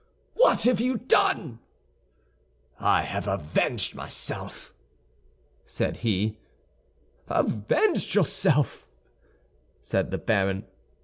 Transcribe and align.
what 0.33 0.63
have 0.63 0.81
you 0.81 0.97
done?" 0.97 1.59
"I 2.79 3.03
have 3.03 3.27
avenged 3.27 3.93
myself!" 3.93 4.73
said 5.67 5.97
he. 5.97 6.39
"Avenged 7.27 8.15
yourself," 8.15 8.87
said 9.83 10.09
the 10.09 10.17
baron. 10.17 10.65